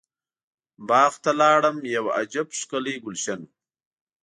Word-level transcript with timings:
باغ 0.87 1.13
ته 1.23 1.31
لاړم 1.41 1.77
یو 1.95 2.05
عجب 2.19 2.47
ښکلی 2.59 2.95
ګلشن 3.03 3.39
و. 3.45 3.49